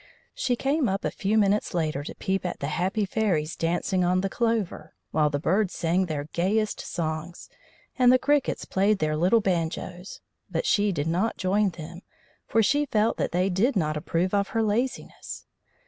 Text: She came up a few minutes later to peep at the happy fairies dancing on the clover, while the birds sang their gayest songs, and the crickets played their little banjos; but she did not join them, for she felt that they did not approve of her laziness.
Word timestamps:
She 0.33 0.55
came 0.55 0.89
up 0.89 1.05
a 1.05 1.11
few 1.11 1.37
minutes 1.37 1.75
later 1.75 2.03
to 2.03 2.15
peep 2.15 2.43
at 2.43 2.59
the 2.59 2.69
happy 2.69 3.05
fairies 3.05 3.55
dancing 3.55 4.03
on 4.03 4.21
the 4.21 4.31
clover, 4.31 4.95
while 5.11 5.29
the 5.29 5.37
birds 5.37 5.75
sang 5.75 6.07
their 6.07 6.23
gayest 6.33 6.79
songs, 6.81 7.49
and 7.99 8.11
the 8.11 8.17
crickets 8.17 8.65
played 8.65 8.97
their 8.97 9.15
little 9.15 9.41
banjos; 9.41 10.19
but 10.49 10.65
she 10.65 10.91
did 10.91 11.05
not 11.05 11.37
join 11.37 11.69
them, 11.69 12.01
for 12.47 12.63
she 12.63 12.87
felt 12.87 13.17
that 13.17 13.31
they 13.31 13.47
did 13.47 13.75
not 13.75 13.95
approve 13.95 14.33
of 14.33 14.47
her 14.47 14.63
laziness. 14.63 15.45